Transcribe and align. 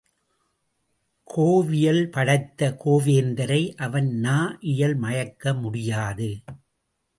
கோவியல் 1.27 2.09
படைத்த 2.09 2.77
கோவேந்தரை 2.85 3.75
அவன் 3.77 4.09
நா 4.19 4.57
இயல் 4.59 4.95
மயக்க 4.95 5.53
முடியாது. 5.53 6.29